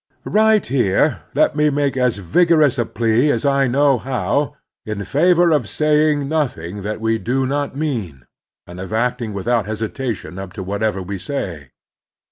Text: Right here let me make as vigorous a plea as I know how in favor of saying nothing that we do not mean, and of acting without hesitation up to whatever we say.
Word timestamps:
Right 0.25 0.65
here 0.65 1.21
let 1.35 1.55
me 1.55 1.69
make 1.69 1.95
as 1.95 2.17
vigorous 2.17 2.79
a 2.79 2.87
plea 2.87 3.29
as 3.31 3.45
I 3.45 3.67
know 3.67 3.99
how 3.99 4.55
in 4.83 5.03
favor 5.03 5.51
of 5.51 5.69
saying 5.69 6.27
nothing 6.27 6.81
that 6.81 6.99
we 6.99 7.19
do 7.19 7.45
not 7.45 7.75
mean, 7.77 8.25
and 8.65 8.79
of 8.79 8.93
acting 8.93 9.31
without 9.31 9.67
hesitation 9.67 10.39
up 10.39 10.53
to 10.53 10.63
whatever 10.63 11.03
we 11.03 11.19
say. 11.19 11.69